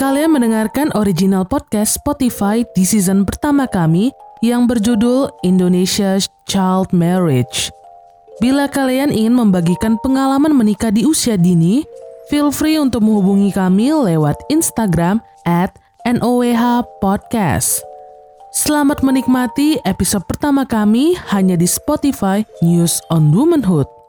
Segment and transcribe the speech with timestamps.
[0.00, 4.08] Kalian mendengarkan original podcast Spotify di season pertama kami
[4.40, 6.16] yang berjudul Indonesia
[6.48, 7.68] Child Marriage.
[8.40, 11.84] Bila kalian ingin membagikan pengalaman menikah di usia dini,
[12.32, 15.68] feel free untuk menghubungi kami lewat Instagram at
[16.08, 17.84] NOWH Podcast.
[18.56, 23.99] Selamat menikmati episode pertama kami hanya di Spotify News on Womanhood.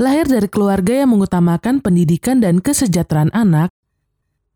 [0.00, 3.68] Lahir dari keluarga yang mengutamakan pendidikan dan kesejahteraan anak,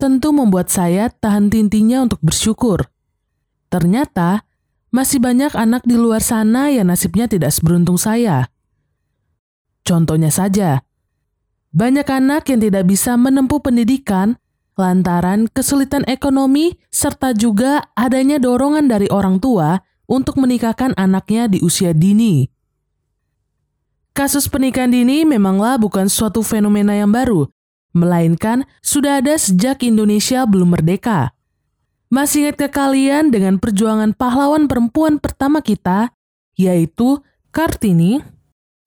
[0.01, 2.89] tentu membuat saya tahan tintinya untuk bersyukur.
[3.69, 4.45] Ternyata,
[4.89, 8.49] masih banyak anak di luar sana yang nasibnya tidak seberuntung saya.
[9.85, 10.81] Contohnya saja,
[11.77, 14.41] banyak anak yang tidak bisa menempuh pendidikan
[14.77, 21.93] lantaran kesulitan ekonomi serta juga adanya dorongan dari orang tua untuk menikahkan anaknya di usia
[21.93, 22.56] dini.
[24.17, 27.53] Kasus pernikahan dini memanglah bukan suatu fenomena yang baru,
[27.93, 31.37] melainkan sudah ada sejak Indonesia belum merdeka.
[32.09, 36.17] Masih ingat ke kalian dengan perjuangan pahlawan perempuan pertama kita,
[36.57, 37.21] yaitu
[37.53, 38.25] Kartini,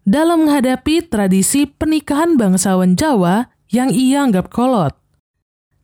[0.02, 4.98] dalam menghadapi tradisi pernikahan bangsawan Jawa yang ia anggap kolot.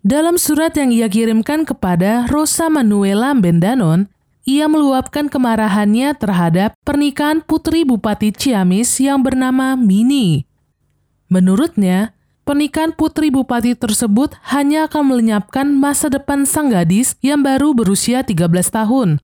[0.01, 4.09] Dalam surat yang ia kirimkan kepada Rosa Manuela Bendanon,
[4.45, 10.45] ia meluapkan kemarahannya terhadap pernikahan putri Bupati Ciamis yang bernama Mini.
[11.27, 12.13] Menurutnya,
[12.45, 18.45] pernikahan putri Bupati tersebut hanya akan melenyapkan masa depan sang gadis yang baru berusia 13
[18.69, 19.17] tahun.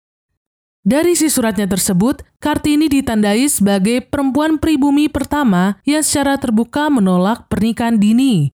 [0.81, 8.01] Dari si suratnya tersebut, Kartini ditandai sebagai perempuan pribumi pertama yang secara terbuka menolak pernikahan
[8.01, 8.49] dini.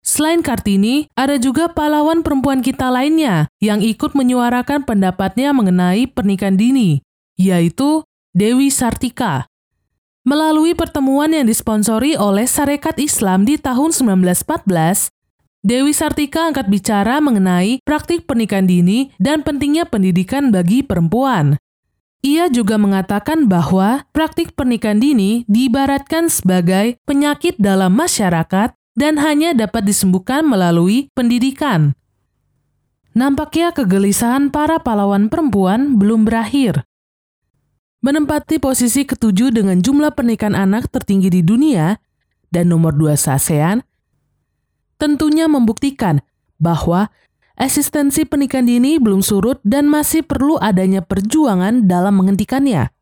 [0.00, 7.04] Selain Kartini, ada juga pahlawan perempuan kita lainnya yang ikut menyuarakan pendapatnya mengenai pernikahan dini,
[7.36, 8.00] yaitu
[8.32, 9.44] Dewi Sartika.
[10.24, 15.12] Melalui pertemuan yang disponsori oleh Sarekat Islam di tahun 1914,
[15.60, 21.60] Dewi Sartika angkat bicara mengenai praktik pernikahan dini dan pentingnya pendidikan bagi perempuan.
[22.24, 29.88] Ia juga mengatakan bahwa praktik pernikahan dini diibaratkan sebagai penyakit dalam masyarakat dan hanya dapat
[29.88, 31.96] disembuhkan melalui pendidikan.
[33.16, 36.84] Nampaknya kegelisahan para pahlawan perempuan belum berakhir.
[38.04, 41.96] Menempati posisi ketujuh dengan jumlah pernikahan anak tertinggi di dunia
[42.52, 43.80] dan nomor dua se-ASEAN,
[45.00, 46.20] tentunya membuktikan
[46.60, 47.08] bahwa
[47.56, 52.92] eksistensi pernikahan dini belum surut dan masih perlu adanya perjuangan dalam menghentikannya.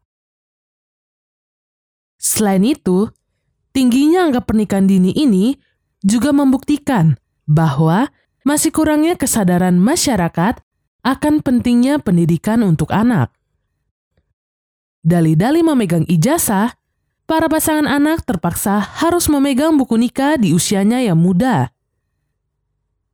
[2.19, 3.07] Selain itu,
[3.71, 5.68] tingginya angka pernikahan dini ini
[6.03, 8.13] juga membuktikan bahwa
[8.47, 10.63] masih kurangnya kesadaran masyarakat
[11.03, 13.33] akan pentingnya pendidikan untuk anak.
[15.03, 16.77] Dali-dali memegang ijazah,
[17.25, 21.73] para pasangan anak terpaksa harus memegang buku nikah di usianya yang muda.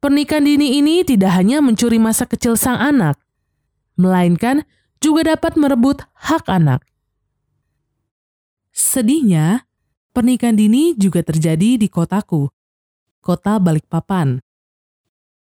[0.02, 3.16] Pernikahan dini ini tidak hanya mencuri masa kecil sang anak,
[3.96, 4.66] melainkan
[5.00, 6.84] juga dapat merebut hak anak.
[8.74, 9.64] Sedihnya,
[10.12, 12.50] pernikahan dini juga terjadi di kotaku
[13.24, 14.44] kota Balikpapan.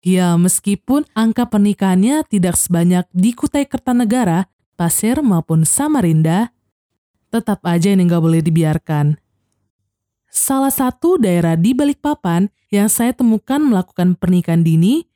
[0.05, 4.45] Ya, meskipun angka pernikahannya tidak sebanyak di Kutai Kertanegara,
[4.77, 6.53] Pasir maupun Samarinda,
[7.33, 9.17] tetap aja ini nggak boleh dibiarkan.
[10.29, 15.09] Salah satu daerah di Balikpapan yang saya temukan melakukan pernikahan dini,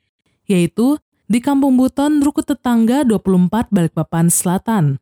[0.50, 0.98] yaitu
[1.30, 4.98] di Kampung Buton, Ruku Tetangga 24 Balikpapan Selatan.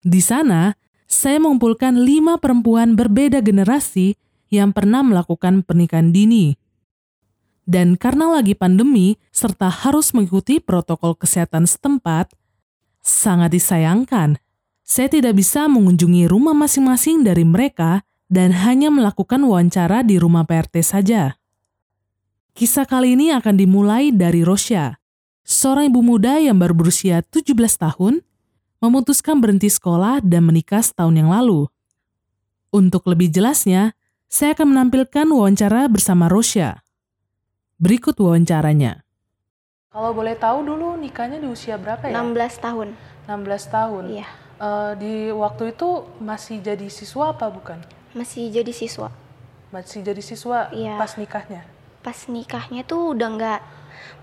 [0.00, 0.72] Di sana,
[1.04, 4.16] saya mengumpulkan lima perempuan berbeda generasi
[4.52, 6.54] yang pernah melakukan pernikahan dini.
[7.66, 12.30] Dan karena lagi pandemi serta harus mengikuti protokol kesehatan setempat,
[13.02, 14.38] sangat disayangkan
[14.86, 20.78] saya tidak bisa mengunjungi rumah masing-masing dari mereka dan hanya melakukan wawancara di rumah PRT
[20.86, 21.34] saja.
[22.54, 24.94] Kisah kali ini akan dimulai dari Rosya,
[25.42, 27.50] seorang ibu muda yang baru berusia 17
[27.82, 28.22] tahun,
[28.78, 31.66] memutuskan berhenti sekolah dan menikah setahun yang lalu.
[32.70, 33.95] Untuk lebih jelasnya,
[34.26, 36.82] saya akan menampilkan wawancara bersama Rosya.
[37.78, 39.06] Berikut wawancaranya.
[39.92, 42.20] Kalau boleh tahu dulu nikahnya di usia berapa ya?
[42.20, 42.88] 16 tahun.
[43.30, 44.04] 16 tahun.
[44.12, 44.28] Iya.
[44.56, 47.80] Uh, di waktu itu masih jadi siswa apa bukan?
[48.16, 49.12] Masih jadi siswa.
[49.72, 50.96] Masih jadi siswa Iya.
[50.96, 51.64] pas nikahnya.
[52.00, 53.60] Pas nikahnya tuh udah nggak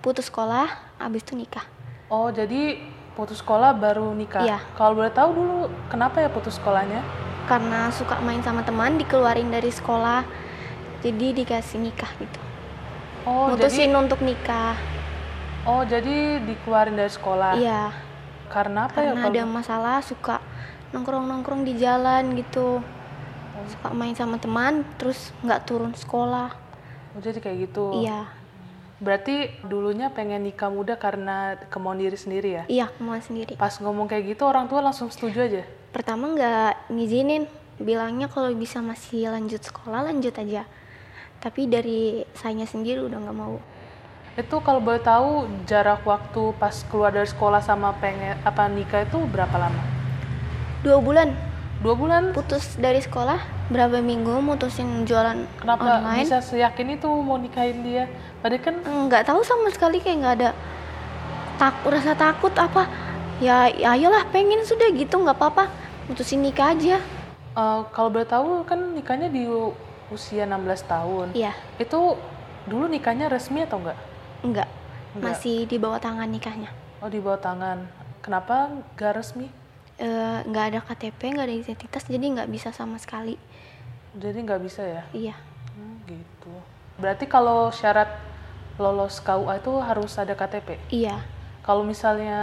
[0.02, 1.66] putus sekolah, abis itu nikah.
[2.10, 2.82] Oh, jadi
[3.14, 4.46] putus sekolah baru nikah.
[4.46, 4.60] Iya.
[4.74, 5.58] Kalau boleh tahu dulu
[5.90, 7.02] kenapa ya putus sekolahnya?
[7.44, 10.24] Karena suka main sama teman, dikeluarin dari sekolah,
[11.04, 12.40] jadi dikasih nikah gitu.
[13.28, 14.75] Oh, Mutusin jadi untuk nikah.
[15.63, 17.60] Oh, jadi dikeluarin dari sekolah.
[17.60, 17.92] Iya.
[18.51, 20.40] Karena apa ya Karena kalau ada masalah suka
[20.92, 22.84] nongkrong-nongkrong di jalan gitu.
[23.72, 26.51] Suka main sama teman, terus nggak turun sekolah.
[27.16, 28.04] Oh, jadi kayak gitu.
[28.04, 28.28] Iya.
[29.04, 32.63] Berarti dulunya pengen nikah muda karena kemauan diri sendiri ya?
[32.72, 33.60] Iya, kemauan sendiri.
[33.60, 35.63] Pas ngomong kayak gitu orang tua langsung setuju aja?
[35.94, 37.45] Pertama nggak ngizinin,
[37.78, 40.66] bilangnya kalau bisa masih lanjut sekolah lanjut aja.
[41.38, 43.62] Tapi dari saya sendiri udah nggak mau.
[44.34, 49.22] Itu kalau boleh tahu jarak waktu pas keluar dari sekolah sama pengen apa nikah itu
[49.30, 49.78] berapa lama?
[50.81, 51.30] Dua bulan
[51.86, 52.34] Dua bulan?
[52.34, 56.25] putus dari sekolah, berapa minggu mutusin jualan Kenapa online.
[56.25, 58.10] bisa seyakin itu mau nikahin dia?
[58.42, 60.50] Padahal kan nggak tahu sama sekali kayak nggak ada
[61.62, 62.89] tak rasa takut apa
[63.38, 65.69] ya, ya ayolah pengen sudah gitu nggak apa-apa
[66.08, 66.98] mutusin nikah aja
[67.54, 69.48] eh, kalau boleh tahu kan nikahnya di
[70.12, 71.28] usia 16 tahun.
[71.34, 72.20] iya Itu
[72.64, 73.98] dulu nikahnya resmi atau enggak?
[74.44, 74.70] enggak
[75.14, 75.24] Nggak.
[75.26, 76.70] masih di bawah tangan nikahnya
[77.00, 77.84] Oh di bawah tangan.
[78.24, 79.52] Kenapa nggak resmi?
[79.96, 83.36] Eh, nggak ada KTP nggak ada identitas jadi nggak bisa sama sekali
[84.14, 85.04] Jadi nggak bisa ya?
[85.12, 85.36] iya
[85.74, 86.54] Hmm, gitu.
[87.02, 88.14] Berarti kalau syarat
[88.78, 90.78] lolos KUA itu harus ada KTP.
[90.92, 91.18] iya
[91.62, 92.40] Kalau misalnya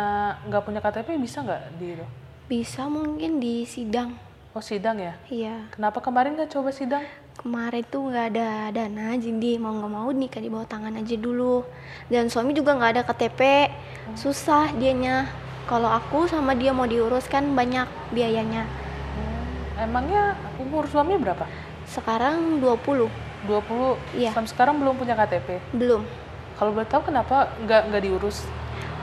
[0.47, 2.07] nggak punya KTP bisa nggak di itu?
[2.51, 4.19] Bisa mungkin di sidang
[4.51, 5.15] Oh sidang ya?
[5.31, 7.07] iya Kenapa kemarin nggak coba sidang?
[7.39, 11.65] kemarin tuh nggak ada dana jadi mau nggak mau nikah di bawah tangan aja dulu
[12.11, 13.41] dan suami juga nggak ada KTP
[14.13, 15.25] susah dianya
[15.65, 18.67] kalau aku sama dia mau diurus kan banyak biayanya
[19.11, 20.23] Hmm, emangnya
[20.59, 21.49] umur suami berapa?
[21.87, 23.09] sekarang 20
[23.49, 23.97] 20.
[24.13, 24.37] Iya.
[24.37, 25.65] Sampai sekarang belum punya KTP.
[25.73, 26.05] belum
[26.55, 28.45] Kalau boleh tahu kenapa nggak nggak diurus?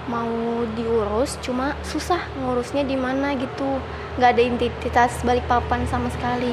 [0.07, 3.79] Mau diurus cuma susah ngurusnya di mana gitu.
[4.17, 6.51] Nggak ada identitas balik papan sama sekali.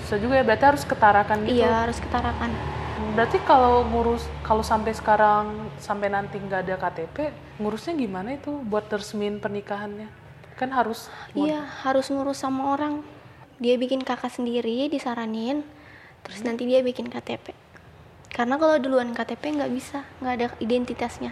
[0.00, 1.60] Bisa juga ya berarti harus ketarakan gitu.
[1.60, 2.50] iya harus ketarakan.
[3.18, 7.16] Berarti kalau ngurus kalau sampai sekarang sampai nanti nggak ada KTP,
[7.60, 10.08] ngurusnya gimana itu buat resmin pernikahannya?
[10.56, 13.04] Kan harus iya harus ngurus sama orang.
[13.56, 15.64] Dia bikin kakak sendiri disaranin
[16.26, 17.54] terus nanti dia bikin KTP
[18.34, 21.30] karena kalau duluan KTP nggak bisa nggak ada identitasnya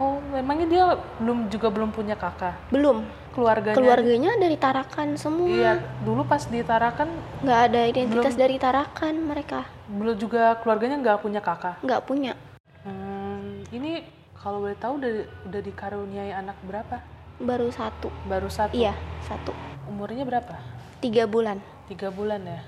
[0.00, 0.84] Oh, memangnya dia
[1.20, 2.56] belum juga belum punya kakak?
[2.72, 3.76] belum Keluarganya?
[3.76, 7.12] keluarganya dari Tarakan semua Iya, dulu pas di Tarakan
[7.44, 11.78] nggak ada identitas dari Tarakan mereka belum juga keluarganya nggak punya kakak.
[11.80, 12.32] nggak punya
[12.80, 14.02] Hmm, ini
[14.34, 15.12] kalau boleh tahu udah
[15.46, 17.04] udah dikaruniai anak berapa?
[17.36, 18.72] baru satu Baru satu.
[18.72, 19.52] iya satu
[19.84, 20.56] Umurnya berapa?
[20.98, 22.60] tiga bulan Tiga bulan ya.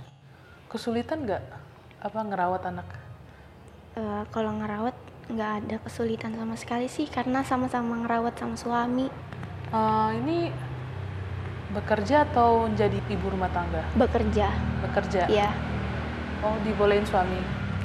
[0.66, 1.42] Kesulitan nggak
[1.98, 2.88] apa ngerawat anak?
[3.94, 4.94] Eh, kalau ngerawat
[5.28, 9.06] nggak ada kesulitan sama sekali sih karena sama-sama ngerawat sama suami
[9.68, 10.52] Eh, ini
[11.70, 13.80] bekerja atau jadi ibu rumah tangga?
[13.94, 14.52] bekerja
[14.82, 15.24] Bekerja.
[15.26, 15.48] ya
[16.40, 17.38] Oh, dibolehin suami.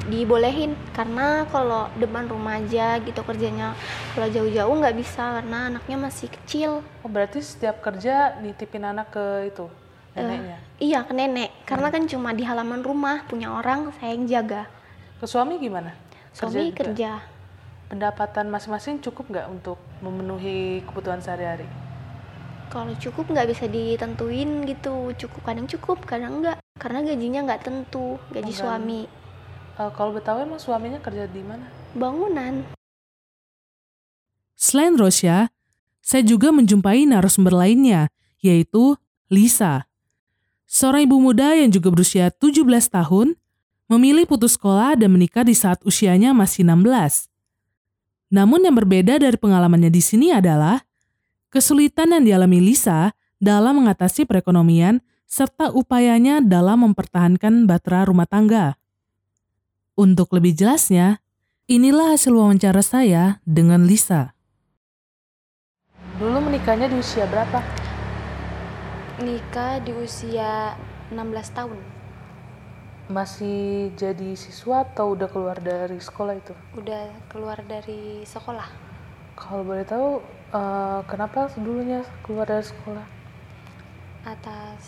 [0.03, 3.75] dibolehin karena kalau depan rumah aja gitu kerjanya
[4.11, 9.25] kalau jauh-jauh nggak bisa karena anaknya masih kecil Oh, berarti setiap kerja nitipin anak ke
[9.47, 9.67] itu
[10.13, 10.57] neneknya.
[10.77, 14.63] iya ke nenek karena kan cuma di halaman rumah punya orang saya yang jaga
[15.15, 15.91] Ke suami gimana?
[16.37, 16.77] Suami juga?
[16.85, 17.11] kerja
[17.87, 21.65] Pendapatan masing-masing cukup nggak untuk memenuhi kebutuhan sehari-hari?
[22.67, 28.19] kalau cukup nggak bisa ditentuin gitu cukup kadang cukup kadang enggak karena gajinya nggak tentu
[28.29, 29.01] gaji Oh, suami
[29.77, 31.63] Eh, kalau Betawi emang suaminya kerja di mana?
[31.95, 32.65] bangunan
[34.57, 35.53] Selain Rosya,
[36.01, 38.09] saya juga menjumpai narasumber lainnya,
[38.41, 38.97] yaitu
[39.29, 39.85] Lisa.
[40.65, 43.37] Seorang ibu muda yang juga berusia 17 tahun,
[43.87, 47.31] memilih putus sekolah dan menikah di saat usianya masih 16.
[48.31, 50.83] Namun yang berbeda dari pengalamannya di sini adalah
[51.47, 58.75] kesulitan yang dialami Lisa dalam mengatasi perekonomian serta upayanya dalam mempertahankan bahtera rumah tangga.
[59.95, 61.23] Untuk lebih jelasnya,
[61.71, 64.35] inilah hasil wawancara saya dengan Lisa.
[66.19, 67.87] Dulu menikahnya di usia berapa?
[69.17, 70.77] nikah di usia
[71.09, 71.96] 16 tahun
[73.07, 76.51] Masih jadi siswa atau udah keluar dari sekolah itu?
[76.75, 78.67] udah keluar dari sekolah
[79.37, 80.19] Kalau boleh tahu,
[80.51, 83.05] eh, kenapa dulunya keluar dari sekolah?
[84.27, 84.83] atas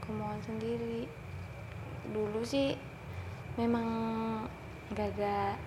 [0.00, 1.04] kemauan sendiri
[2.08, 2.72] dulu sih
[3.60, 3.84] memang
[4.96, 5.60] gak ada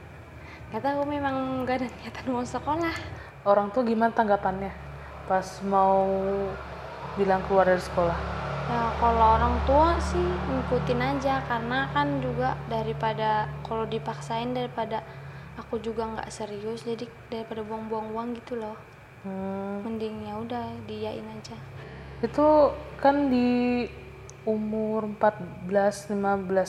[0.74, 2.97] gak tahu memang gak ada niatan mau sekolah
[3.45, 4.74] Orang tua gimana tanggapannya
[5.29, 6.01] pas mau
[7.13, 8.17] bilang keluar dari sekolah?
[8.65, 15.05] Ya kalau orang tua sih ngikutin aja karena kan juga daripada kalau dipaksain daripada
[15.55, 18.77] aku juga nggak serius jadi daripada buang-buang uang gitu loh
[19.25, 21.57] Hmm, mending ya udah diyain aja
[22.22, 22.45] itu
[22.95, 23.89] kan di
[24.45, 26.13] umur 14-15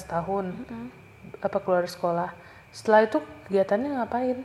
[0.03, 0.88] tahun Mm.
[1.37, 2.33] apa keluar sekolah.
[2.73, 4.38] Setelah itu kegiatannya ngapain?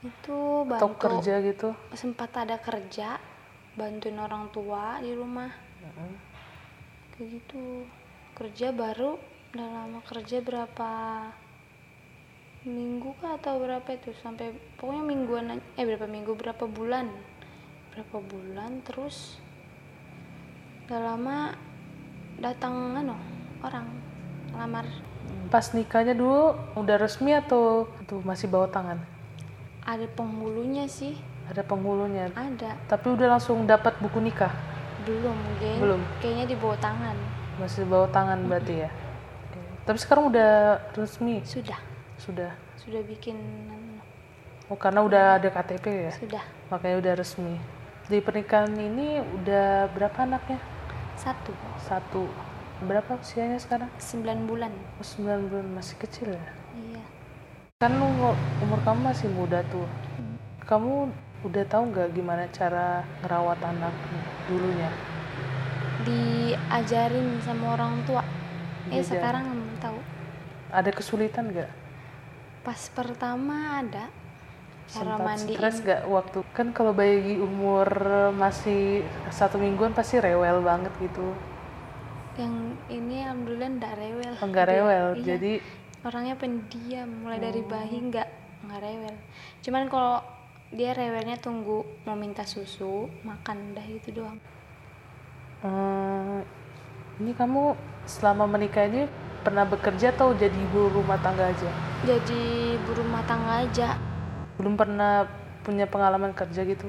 [0.00, 1.76] itu Atau bantu kerja gitu?
[1.92, 3.20] sempat ada kerja
[3.76, 5.52] bantuin orang tua di rumah
[7.16, 7.86] kayak gitu.
[8.36, 9.16] Kerja baru
[9.54, 10.90] udah lama kerja berapa
[12.66, 14.12] minggu kah atau berapa itu?
[14.20, 17.08] Sampai pokoknya mingguan eh berapa minggu berapa bulan?
[17.94, 19.40] Berapa bulan terus
[20.86, 21.56] gak lama
[22.38, 23.16] datang ano
[23.64, 23.88] orang
[24.54, 24.86] lamar
[25.50, 28.98] Pas nikahnya dulu udah resmi atau tuh masih bawa tangan?
[29.86, 31.14] ada penghulunya sih.
[31.46, 32.34] Ada penghulunya.
[32.34, 32.74] ada.
[32.90, 34.50] Tapi udah langsung dapat buku nikah.
[35.06, 36.00] Belum kayaknya Belum.
[36.18, 37.16] kayaknya di bawah tangan
[37.56, 38.90] Masih bawa tangan berarti ya.
[39.86, 41.40] Tapi sekarang udah resmi.
[41.46, 41.78] sudah
[42.18, 42.52] Sudah.
[42.76, 44.02] sudah bikin ano,
[44.66, 46.12] Oh karena udah ada KTP ya.
[46.12, 47.56] sudah Makanya udah resmi.
[48.06, 50.58] Di pernikahan ini udah berapa anaknya?
[51.14, 52.26] satu Satu.
[52.84, 53.88] Berapa usianya sekarang?
[53.96, 54.68] 9 bulan
[55.00, 56.44] Oh, 9 bulan masih kecil ya.
[56.76, 57.04] iya
[57.76, 59.88] Kan umur, umur kamu masih muda tuh.
[60.62, 61.08] Kamu
[61.40, 63.94] udah tahu nggak gimana cara ngerawat anak
[64.46, 64.90] dulunya?
[66.06, 68.22] diajarin sama orang tua.
[68.88, 69.98] Eh sekarang belum tahu.
[70.70, 71.70] Ada kesulitan nggak?
[72.62, 74.10] pas pertama ada.
[74.86, 75.54] Cara Sempat mandiin.
[75.54, 76.38] stres nggak waktu?
[76.50, 77.86] Kan kalau bayi umur
[78.34, 81.34] masih satu mingguan pasti rewel banget gitu.
[82.36, 82.52] yang
[82.92, 84.32] ini alhamdulillah enggak rewel.
[84.36, 85.52] Enggak Dia- rewel, iya, jadi
[86.04, 87.08] orangnya pendiam.
[87.24, 87.66] Mulai dari Oh.
[87.66, 88.28] bayi enggak
[88.60, 89.14] enggak rewel.
[89.62, 90.20] Cuman kalau
[90.74, 94.38] dia rewelnya tunggu mau minta susu makan dah itu doang
[95.62, 96.40] eh,
[97.18, 99.06] ini kamu selama menikah ini
[99.42, 101.70] pernah bekerja atau jadi ibu rumah tangga aja?
[102.02, 102.42] jadi
[102.74, 103.94] ibu rumah tangga aja
[104.56, 105.28] Belum pernah
[105.62, 106.88] punya pengalaman kerja gitu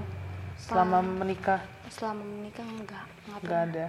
[0.57, 1.61] selama menikah?
[1.87, 3.85] selama menikah enggak enggak Nggak pernah ada.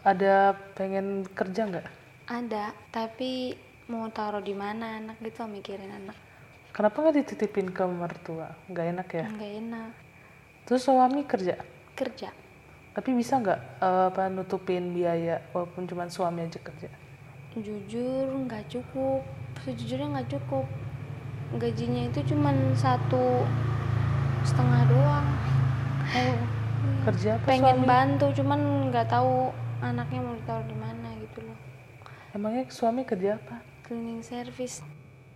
[0.00, 0.34] Ada
[0.74, 1.86] pengen kerja nggak?
[2.26, 3.54] ada tapi
[3.86, 6.14] mau taruh di mana anak gitu mikirin anak
[6.80, 8.56] Kenapa nggak dititipin ke mertua?
[8.64, 9.26] Nggak enak ya?
[9.28, 9.92] enggak enak
[10.64, 11.60] Terus suami kerja?
[11.92, 12.32] kerja
[12.96, 16.88] Tapi bisa nggak eh, apa nutupin biaya walaupun cuma suami aja kerja?
[17.52, 19.20] jujur nggak cukup
[19.60, 20.64] sejujurnya nggak cukup
[21.58, 23.44] gajinya itu cuman satu
[24.40, 25.26] setengah doang
[26.16, 26.36] Oh,
[27.04, 27.90] kerja apa pengen suami?
[27.92, 31.58] bantu cuman nggak tahu anaknya mau ditaruh di mana gitu loh
[32.32, 33.60] Emangnya suami kerja apa?
[33.84, 34.80] cleaning service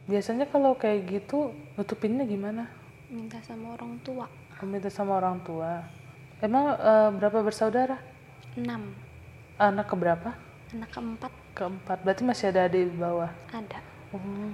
[0.05, 2.69] Biasanya kalau kayak gitu nutupinnya gimana?
[3.07, 4.27] minta sama orang tua
[4.61, 5.85] Minta sama orang tua.
[6.41, 7.97] Emang eh, berapa bersaudara?
[8.55, 8.93] enam
[9.57, 10.35] Anak keberapa?
[10.73, 11.99] anak keempat Keempat.
[12.03, 13.31] Berarti masih ada adik di bawah.
[13.49, 13.79] ada
[14.11, 14.53] Hmm.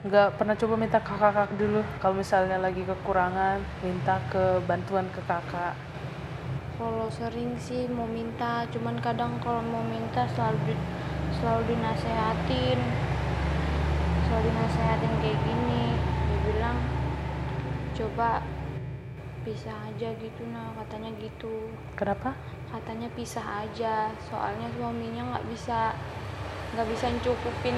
[0.00, 1.80] Nggak pernah coba minta ke kakak dulu.
[1.98, 5.74] Kalau misalnya lagi kekurangan, minta ke bantuan ke kakak.
[6.76, 10.86] kalau sering sih mau minta cuman kadang kalau mau minta selalu di-
[11.36, 12.80] selalu dinasehatin
[14.30, 16.78] selalu dinasehatin kayak gini dia bilang
[17.98, 18.38] coba
[19.42, 21.66] pisah aja gitu nah katanya gitu.
[21.98, 22.38] Kenapa?
[22.70, 25.90] katanya pisah aja soalnya suaminya nggak bisa
[26.78, 27.74] nggak bisa cukupin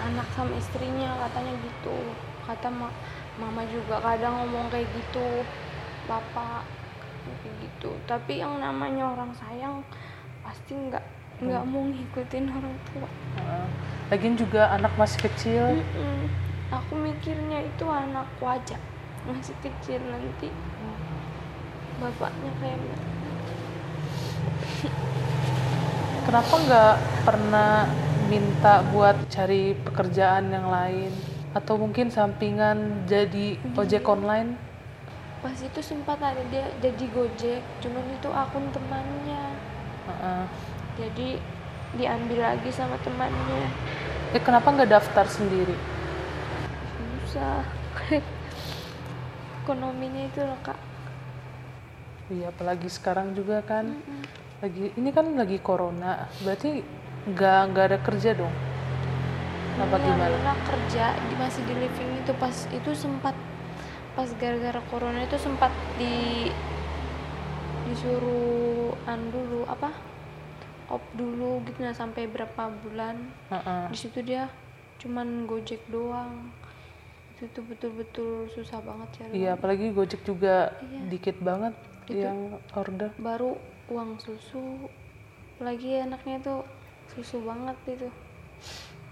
[0.00, 1.96] anak sama istrinya katanya gitu.
[2.48, 2.96] Kata ma-
[3.36, 5.44] mama juga kadang ngomong kayak gitu
[6.08, 6.64] bapak
[7.44, 7.92] kayak gitu.
[8.08, 9.84] Tapi yang namanya orang sayang
[10.40, 13.08] pasti nggak nggak mau ngikutin orang tua
[13.40, 13.66] Heeh.
[14.10, 15.64] Lagian juga anak masih kecil.
[15.78, 16.26] Mm-mm.
[16.74, 18.78] aku mikirnya itu anak wajah
[19.24, 20.48] masih kecil nanti
[22.00, 22.78] bapaknya kayak
[26.28, 26.94] Kenapa nggak
[27.26, 27.88] pernah
[28.28, 31.10] minta buat cari pekerjaan yang lain?
[31.56, 34.70] Atau mungkin sampingan jadi ojek online?
[35.40, 39.56] pas itu sempat ada dia jadi gojek cuman itu akun temannya
[40.04, 40.42] Heeh.
[41.00, 41.40] Jadi
[41.96, 43.64] diambil lagi sama temannya.
[44.36, 45.74] Eh kenapa nggak daftar sendiri?
[47.30, 47.62] susah.
[49.62, 50.74] Ekonominya itu loh kak.
[52.26, 54.02] Iya, apalagi sekarang juga kan.
[54.58, 56.82] Lagi ini kan lagi corona, berarti
[57.30, 58.50] nggak nggak ada kerja dong?
[59.78, 60.26] Apa Ini gimana?
[60.26, 63.32] alhamdulillah kerja di masih di living itu pas itu sempat
[64.12, 66.50] pas gara-gara corona itu sempat di
[67.88, 69.94] disuruh an dulu apa
[70.90, 73.16] op dulu gitu nah sampai berapa bulan
[73.48, 73.84] Heeh.
[73.88, 74.50] di situ dia
[74.98, 76.50] cuman gojek doang
[77.32, 81.00] itu tuh betul-betul susah banget cari Iya, apalagi Gojek juga Iya.
[81.08, 81.72] dikit banget
[82.04, 82.38] Itu- yang
[82.74, 83.16] order.
[83.16, 83.56] baru
[83.88, 84.90] uang susu
[85.56, 86.60] lagi anaknya tuh
[87.08, 88.08] susu banget itu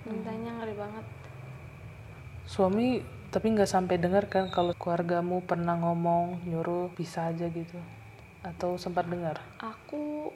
[0.04, 1.06] mintanya ngeri banget
[2.44, 7.76] Suami tapi nggak sampai dengar kan kalau keluargamu pernah ngomong nyuruh bisa aja gitu?
[8.40, 9.37] Atau sempat dengar?
[9.61, 10.32] aku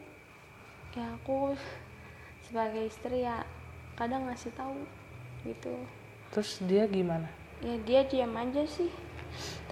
[0.92, 1.56] ya aku
[2.44, 3.48] sebagai istri ya
[3.96, 4.76] kadang ngasih tahu
[5.48, 5.72] gitu
[6.32, 7.28] Terus dia gimana?
[7.64, 8.92] ya dia diam aja sih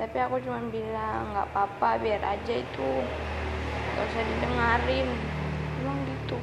[0.01, 2.91] tapi aku cuma bilang nggak apa-apa biar aja itu
[3.97, 5.09] gak usah didengarin
[5.81, 6.39] bilang gitu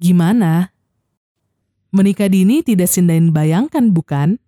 [0.00, 0.72] Gimana?
[1.92, 4.40] Menikah dini tidak sindain bayangkan, bukan?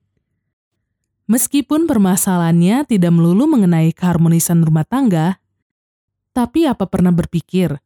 [1.28, 5.41] Meskipun permasalahannya tidak melulu mengenai keharmonisan rumah tangga,
[6.32, 7.76] tapi apa pernah berpikir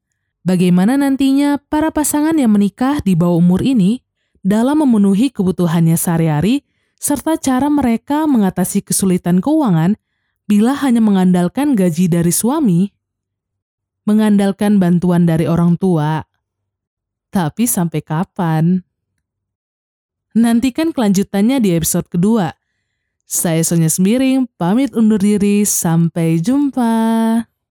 [0.47, 4.01] bagaimana nantinya para pasangan yang menikah di bawah umur ini
[4.47, 6.63] dalam memenuhi kebutuhannya sehari-hari
[6.97, 9.99] serta cara mereka mengatasi kesulitan keuangan
[10.47, 12.87] bila hanya mengandalkan gaji dari suami,
[14.07, 16.23] mengandalkan bantuan dari orang tua.
[17.35, 18.87] Tapi sampai kapan?
[20.39, 22.55] Nantikan kelanjutannya di episode kedua.
[23.27, 26.95] Saya Sonya Semiring, pamit undur diri, sampai jumpa.